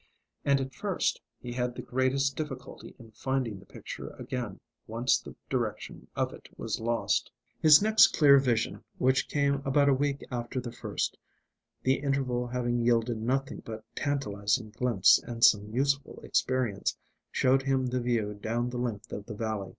[0.43, 5.35] And at first he had the greatest difficulty in finding the picture again once the
[5.47, 7.29] direction of it was lost.
[7.59, 11.19] His next clear vision, which came about a week after the first,
[11.83, 16.97] the interval having yielded nothing but tantalising glimpses and some useful experience,
[17.31, 19.69] showed him the view down the length of the valley.